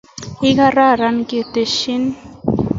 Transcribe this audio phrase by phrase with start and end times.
[0.49, 1.93] Ikararan, kitesyi